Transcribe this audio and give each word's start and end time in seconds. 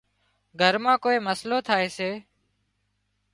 گھر 0.59 0.73
مان 0.83 0.95
ڪوئي 1.03 1.17
مسئلو 1.27 1.57
ٿائي 1.67 1.87
سي 1.97 2.09